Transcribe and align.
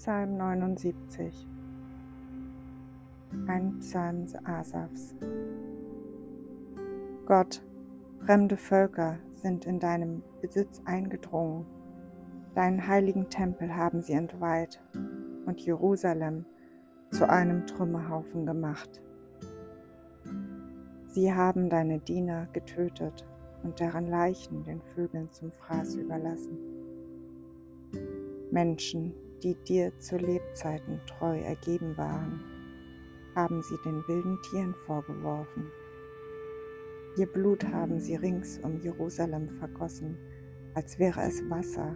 Psalm 0.00 0.36
79 0.36 1.48
Ein 3.48 3.80
Psalm 3.80 4.26
Asafs 4.44 5.12
Gott, 7.26 7.60
fremde 8.24 8.56
Völker 8.56 9.18
sind 9.32 9.64
in 9.64 9.80
deinem 9.80 10.22
Besitz 10.40 10.80
eingedrungen, 10.84 11.66
deinen 12.54 12.86
heiligen 12.86 13.28
Tempel 13.28 13.74
haben 13.74 14.00
sie 14.00 14.12
entweiht 14.12 14.80
und 15.46 15.60
Jerusalem 15.62 16.44
zu 17.10 17.28
einem 17.28 17.66
Trümmerhaufen 17.66 18.46
gemacht. 18.46 19.02
Sie 21.08 21.34
haben 21.34 21.68
deine 21.68 21.98
Diener 21.98 22.46
getötet 22.52 23.26
und 23.64 23.80
deren 23.80 24.06
Leichen 24.06 24.62
den 24.62 24.80
Vögeln 24.80 25.28
zum 25.32 25.50
Fraß 25.50 25.96
überlassen. 25.96 26.56
Menschen, 28.52 29.12
die 29.42 29.54
dir 29.54 29.98
zu 29.98 30.16
Lebzeiten 30.16 31.00
treu 31.06 31.38
ergeben 31.38 31.96
waren, 31.96 32.40
haben 33.34 33.62
sie 33.62 33.76
den 33.84 34.02
wilden 34.08 34.38
Tieren 34.42 34.74
vorgeworfen. 34.86 35.66
Ihr 37.16 37.26
Blut 37.26 37.64
haben 37.64 38.00
sie 38.00 38.16
rings 38.16 38.58
um 38.58 38.78
Jerusalem 38.80 39.48
vergossen, 39.48 40.16
als 40.74 40.98
wäre 40.98 41.22
es 41.22 41.48
Wasser, 41.50 41.94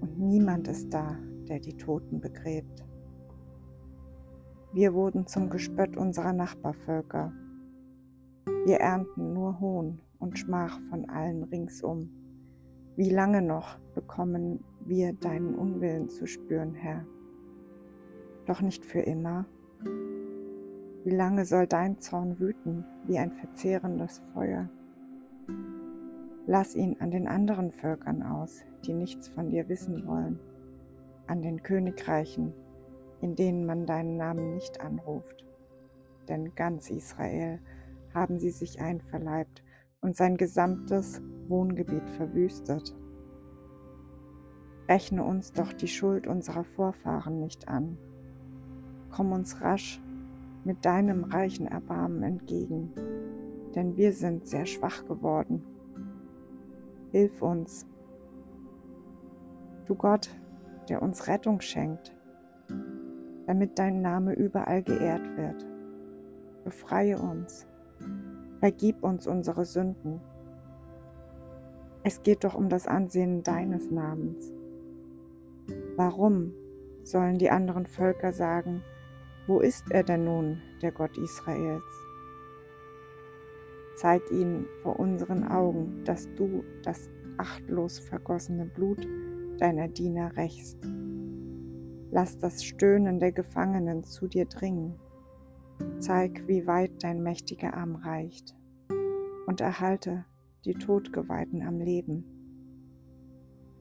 und 0.00 0.18
niemand 0.18 0.66
ist 0.68 0.92
da, 0.92 1.18
der 1.48 1.60
die 1.60 1.76
Toten 1.76 2.20
begräbt. 2.20 2.84
Wir 4.72 4.94
wurden 4.94 5.26
zum 5.26 5.50
Gespött 5.50 5.96
unserer 5.96 6.32
Nachbarvölker. 6.32 7.32
Wir 8.66 8.76
ernten 8.76 9.32
nur 9.32 9.58
Hohn 9.58 10.00
und 10.20 10.38
Schmach 10.38 10.78
von 10.88 11.08
allen 11.10 11.42
ringsum. 11.44 12.10
Wie 12.96 13.10
lange 13.10 13.42
noch 13.42 13.78
bekommen 13.94 14.62
wir 14.86 15.12
deinen 15.12 15.54
Unwillen 15.54 16.08
zu 16.08 16.26
spüren, 16.26 16.74
Herr? 16.74 17.04
Doch 18.46 18.60
nicht 18.60 18.84
für 18.84 19.00
immer. 19.00 19.46
Wie 21.04 21.14
lange 21.14 21.44
soll 21.44 21.66
dein 21.66 21.98
Zorn 22.00 22.38
wüten 22.38 22.84
wie 23.06 23.18
ein 23.18 23.32
verzehrendes 23.32 24.20
Feuer? 24.34 24.68
Lass 26.46 26.74
ihn 26.74 26.96
an 27.00 27.10
den 27.10 27.28
anderen 27.28 27.70
Völkern 27.70 28.22
aus, 28.22 28.64
die 28.84 28.92
nichts 28.92 29.28
von 29.28 29.50
dir 29.50 29.68
wissen 29.68 30.06
wollen, 30.06 30.40
an 31.26 31.42
den 31.42 31.62
Königreichen, 31.62 32.52
in 33.20 33.36
denen 33.36 33.66
man 33.66 33.86
deinen 33.86 34.16
Namen 34.16 34.54
nicht 34.54 34.80
anruft. 34.80 35.46
Denn 36.28 36.54
ganz 36.54 36.90
Israel 36.90 37.60
haben 38.14 38.38
sie 38.38 38.50
sich 38.50 38.80
einverleibt 38.80 39.62
und 40.00 40.16
sein 40.16 40.36
gesamtes 40.36 41.22
Wohngebiet 41.48 42.08
verwüstet. 42.10 42.94
Rechne 44.90 45.22
uns 45.22 45.52
doch 45.52 45.72
die 45.72 45.88
Schuld 45.88 46.26
unserer 46.26 46.64
Vorfahren 46.64 47.38
nicht 47.38 47.68
an. 47.68 47.96
Komm 49.10 49.30
uns 49.30 49.62
rasch 49.62 50.02
mit 50.64 50.84
deinem 50.84 51.24
reichen 51.24 51.66
Erbarmen 51.66 52.24
entgegen, 52.24 52.92
denn 53.74 53.96
wir 53.96 54.12
sind 54.12 54.46
sehr 54.46 54.66
schwach 54.66 55.06
geworden. 55.06 55.64
Hilf 57.12 57.40
uns, 57.40 57.86
du 59.86 59.94
Gott, 59.94 60.28
der 60.88 61.02
uns 61.02 61.28
Rettung 61.28 61.60
schenkt, 61.60 62.12
damit 63.46 63.78
dein 63.78 64.02
Name 64.02 64.34
überall 64.34 64.82
geehrt 64.82 65.36
wird. 65.36 65.66
Befreie 66.64 67.18
uns 67.18 67.66
Vergib 68.60 69.02
uns 69.02 69.26
unsere 69.26 69.64
Sünden. 69.64 70.20
Es 72.02 72.22
geht 72.22 72.44
doch 72.44 72.54
um 72.54 72.68
das 72.68 72.86
Ansehen 72.86 73.42
deines 73.42 73.90
Namens. 73.90 74.52
Warum 76.02 76.54
sollen 77.02 77.36
die 77.36 77.50
anderen 77.50 77.84
Völker 77.84 78.32
sagen, 78.32 78.82
wo 79.46 79.60
ist 79.60 79.90
er 79.90 80.02
denn 80.02 80.24
nun, 80.24 80.62
der 80.80 80.92
Gott 80.92 81.18
Israels? 81.18 81.84
Zeig 83.96 84.22
ihnen 84.30 84.64
vor 84.82 84.98
unseren 84.98 85.46
Augen, 85.46 86.02
dass 86.06 86.26
du 86.36 86.64
das 86.82 87.10
achtlos 87.36 87.98
vergossene 87.98 88.64
Blut 88.64 89.06
deiner 89.58 89.88
Diener 89.88 90.34
rächst. 90.38 90.78
Lass 92.10 92.38
das 92.38 92.64
Stöhnen 92.64 93.20
der 93.20 93.32
Gefangenen 93.32 94.02
zu 94.02 94.26
dir 94.26 94.46
dringen 94.46 94.98
Zeig, 95.98 96.48
wie 96.48 96.66
weit 96.66 97.04
dein 97.04 97.22
mächtiger 97.22 97.74
Arm 97.74 97.96
reicht 97.96 98.56
und 99.46 99.60
erhalte 99.60 100.24
die 100.64 100.72
Todgeweihten 100.72 101.60
am 101.60 101.78
Leben. 101.78 102.39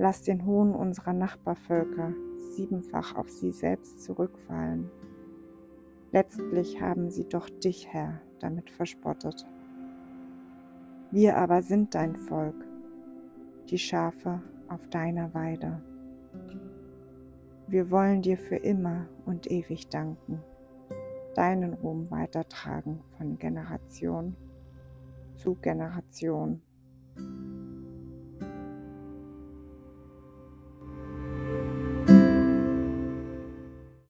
Lass 0.00 0.22
den 0.22 0.46
Hohn 0.46 0.74
unserer 0.74 1.12
Nachbarvölker 1.12 2.14
siebenfach 2.54 3.16
auf 3.16 3.28
sie 3.28 3.52
selbst 3.52 4.02
zurückfallen. 4.02 4.90
Letztlich 6.10 6.80
haben 6.80 7.10
sie 7.10 7.28
doch 7.28 7.50
dich, 7.50 7.86
Herr, 7.92 8.22
damit 8.38 8.70
verspottet. 8.70 9.46
Wir 11.10 11.36
aber 11.36 11.60
sind 11.60 11.94
dein 11.94 12.16
Volk, 12.16 12.54
die 13.68 13.76
Schafe 13.76 14.40
auf 14.68 14.88
deiner 14.88 15.34
Weide. 15.34 15.82
Wir 17.66 17.90
wollen 17.90 18.22
dir 18.22 18.38
für 18.38 18.56
immer 18.56 19.06
und 19.26 19.50
ewig 19.50 19.88
danken 19.88 20.42
deinen 21.34 21.74
Ruhm 21.74 22.10
weitertragen 22.10 23.00
von 23.18 23.38
Generation 23.38 24.34
zu 25.36 25.56
Generation. 25.56 26.62